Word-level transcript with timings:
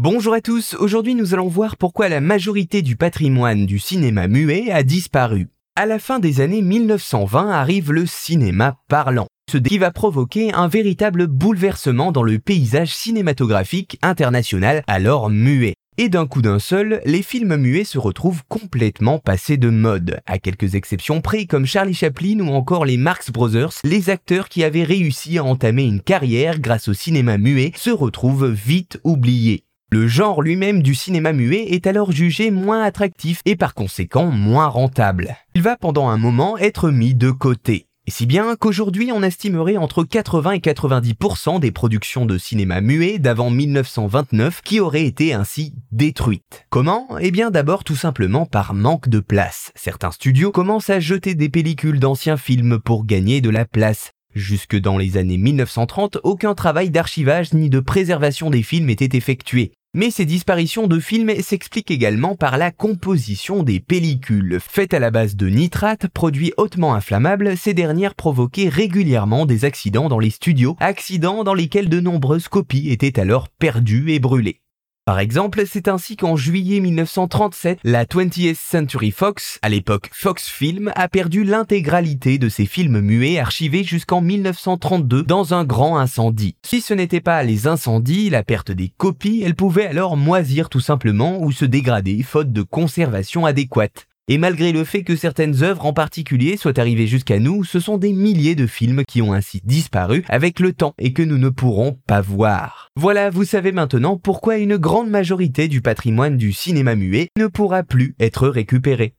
Bonjour 0.00 0.32
à 0.32 0.40
tous, 0.40 0.76
aujourd'hui 0.78 1.16
nous 1.16 1.34
allons 1.34 1.48
voir 1.48 1.76
pourquoi 1.76 2.08
la 2.08 2.20
majorité 2.20 2.82
du 2.82 2.94
patrimoine 2.94 3.66
du 3.66 3.80
cinéma 3.80 4.28
muet 4.28 4.70
a 4.70 4.84
disparu. 4.84 5.48
À 5.74 5.86
la 5.86 5.98
fin 5.98 6.20
des 6.20 6.40
années 6.40 6.62
1920 6.62 7.50
arrive 7.50 7.90
le 7.90 8.06
cinéma 8.06 8.76
parlant, 8.86 9.26
ce 9.50 9.58
qui 9.58 9.76
va 9.76 9.90
provoquer 9.90 10.52
un 10.52 10.68
véritable 10.68 11.26
bouleversement 11.26 12.12
dans 12.12 12.22
le 12.22 12.38
paysage 12.38 12.94
cinématographique 12.94 13.98
international 14.00 14.84
alors 14.86 15.30
muet. 15.30 15.74
Et 15.96 16.08
d'un 16.08 16.28
coup 16.28 16.42
d'un 16.42 16.60
seul, 16.60 17.00
les 17.04 17.22
films 17.22 17.56
muets 17.56 17.82
se 17.82 17.98
retrouvent 17.98 18.44
complètement 18.48 19.18
passés 19.18 19.56
de 19.56 19.68
mode. 19.68 20.20
À 20.26 20.38
quelques 20.38 20.76
exceptions 20.76 21.20
près 21.20 21.46
comme 21.46 21.66
Charlie 21.66 21.92
Chaplin 21.92 22.38
ou 22.38 22.50
encore 22.50 22.84
les 22.84 22.98
Marx 22.98 23.32
Brothers, 23.32 23.72
les 23.82 24.10
acteurs 24.10 24.48
qui 24.48 24.62
avaient 24.62 24.84
réussi 24.84 25.38
à 25.38 25.44
entamer 25.44 25.82
une 25.82 26.02
carrière 26.02 26.60
grâce 26.60 26.86
au 26.86 26.94
cinéma 26.94 27.36
muet 27.36 27.72
se 27.74 27.90
retrouvent 27.90 28.48
vite 28.48 29.00
oubliés. 29.02 29.64
Le 29.90 30.06
genre 30.06 30.42
lui-même 30.42 30.82
du 30.82 30.94
cinéma 30.94 31.32
muet 31.32 31.72
est 31.72 31.86
alors 31.86 32.12
jugé 32.12 32.50
moins 32.50 32.82
attractif 32.82 33.40
et 33.46 33.56
par 33.56 33.72
conséquent 33.72 34.26
moins 34.26 34.66
rentable. 34.66 35.34
Il 35.54 35.62
va 35.62 35.78
pendant 35.78 36.08
un 36.08 36.18
moment 36.18 36.58
être 36.58 36.90
mis 36.90 37.14
de 37.14 37.30
côté. 37.30 37.86
Et 38.06 38.10
si 38.10 38.26
bien 38.26 38.54
qu'aujourd'hui 38.56 39.12
on 39.12 39.22
estimerait 39.22 39.78
entre 39.78 40.04
80 40.04 40.52
et 40.52 40.58
90% 40.58 41.60
des 41.60 41.70
productions 41.70 42.26
de 42.26 42.36
cinéma 42.36 42.82
muet 42.82 43.18
d'avant 43.18 43.48
1929 43.48 44.60
qui 44.60 44.78
auraient 44.78 45.06
été 45.06 45.32
ainsi 45.32 45.72
détruites. 45.90 46.66
Comment? 46.68 47.08
Eh 47.18 47.30
bien 47.30 47.50
d'abord 47.50 47.82
tout 47.82 47.96
simplement 47.96 48.44
par 48.44 48.74
manque 48.74 49.08
de 49.08 49.20
place. 49.20 49.72
Certains 49.74 50.10
studios 50.10 50.52
commencent 50.52 50.90
à 50.90 51.00
jeter 51.00 51.34
des 51.34 51.48
pellicules 51.48 51.98
d'anciens 51.98 52.36
films 52.36 52.78
pour 52.78 53.06
gagner 53.06 53.40
de 53.40 53.48
la 53.48 53.64
place. 53.64 54.10
Jusque 54.34 54.76
dans 54.76 54.98
les 54.98 55.16
années 55.16 55.38
1930, 55.38 56.18
aucun 56.22 56.54
travail 56.54 56.90
d'archivage 56.90 57.54
ni 57.54 57.70
de 57.70 57.80
préservation 57.80 58.50
des 58.50 58.62
films 58.62 58.90
était 58.90 59.16
effectué. 59.16 59.72
Mais 59.94 60.10
ces 60.10 60.26
disparitions 60.26 60.86
de 60.86 61.00
films 61.00 61.34
s'expliquent 61.40 61.90
également 61.90 62.36
par 62.36 62.58
la 62.58 62.70
composition 62.70 63.62
des 63.62 63.80
pellicules. 63.80 64.58
Faites 64.60 64.92
à 64.92 64.98
la 64.98 65.10
base 65.10 65.34
de 65.34 65.48
nitrate, 65.48 66.08
produits 66.08 66.52
hautement 66.58 66.94
inflammables, 66.94 67.56
ces 67.56 67.72
dernières 67.72 68.14
provoquaient 68.14 68.68
régulièrement 68.68 69.46
des 69.46 69.64
accidents 69.64 70.08
dans 70.08 70.18
les 70.18 70.30
studios, 70.30 70.76
accidents 70.78 71.42
dans 71.42 71.54
lesquels 71.54 71.88
de 71.88 72.00
nombreuses 72.00 72.48
copies 72.48 72.90
étaient 72.90 73.18
alors 73.18 73.48
perdues 73.48 74.12
et 74.12 74.20
brûlées. 74.20 74.60
Par 75.08 75.20
exemple, 75.20 75.62
c'est 75.66 75.88
ainsi 75.88 76.16
qu'en 76.16 76.36
juillet 76.36 76.80
1937, 76.80 77.78
la 77.82 78.04
20th 78.04 78.56
Century 78.56 79.10
Fox, 79.10 79.58
à 79.62 79.70
l'époque 79.70 80.10
Fox 80.12 80.46
Film, 80.46 80.92
a 80.96 81.08
perdu 81.08 81.44
l'intégralité 81.44 82.36
de 82.36 82.50
ses 82.50 82.66
films 82.66 83.00
muets 83.00 83.38
archivés 83.38 83.84
jusqu'en 83.84 84.20
1932 84.20 85.22
dans 85.22 85.54
un 85.54 85.64
grand 85.64 85.96
incendie. 85.96 86.56
Si 86.62 86.82
ce 86.82 86.92
n'était 86.92 87.22
pas 87.22 87.42
les 87.42 87.66
incendies, 87.66 88.28
la 88.28 88.42
perte 88.42 88.70
des 88.70 88.92
copies, 88.98 89.40
elles 89.42 89.54
pouvaient 89.54 89.86
alors 89.86 90.18
moisir 90.18 90.68
tout 90.68 90.80
simplement 90.80 91.40
ou 91.40 91.52
se 91.52 91.64
dégrader 91.64 92.22
faute 92.22 92.52
de 92.52 92.60
conservation 92.60 93.46
adéquate. 93.46 94.07
Et 94.30 94.36
malgré 94.36 94.72
le 94.72 94.84
fait 94.84 95.04
que 95.04 95.16
certaines 95.16 95.62
œuvres 95.62 95.86
en 95.86 95.94
particulier 95.94 96.58
soient 96.58 96.78
arrivées 96.78 97.06
jusqu'à 97.06 97.38
nous, 97.38 97.64
ce 97.64 97.80
sont 97.80 97.96
des 97.96 98.12
milliers 98.12 98.54
de 98.54 98.66
films 98.66 99.02
qui 99.08 99.22
ont 99.22 99.32
ainsi 99.32 99.62
disparu 99.64 100.22
avec 100.28 100.60
le 100.60 100.74
temps 100.74 100.92
et 100.98 101.14
que 101.14 101.22
nous 101.22 101.38
ne 101.38 101.48
pourrons 101.48 101.98
pas 102.06 102.20
voir. 102.20 102.90
Voilà, 102.94 103.30
vous 103.30 103.44
savez 103.44 103.72
maintenant 103.72 104.18
pourquoi 104.18 104.58
une 104.58 104.76
grande 104.76 105.08
majorité 105.08 105.66
du 105.66 105.80
patrimoine 105.80 106.36
du 106.36 106.52
cinéma 106.52 106.94
muet 106.94 107.28
ne 107.38 107.46
pourra 107.46 107.82
plus 107.82 108.14
être 108.20 108.48
récupéré. 108.48 109.14